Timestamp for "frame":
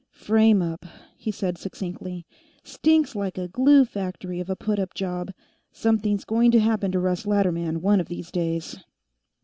0.13-0.63